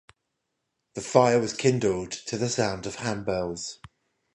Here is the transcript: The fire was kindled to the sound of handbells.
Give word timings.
The 0.95 1.01
fire 1.01 1.39
was 1.39 1.53
kindled 1.53 2.11
to 2.25 2.35
the 2.35 2.49
sound 2.49 2.87
of 2.87 2.95
handbells. 2.95 3.77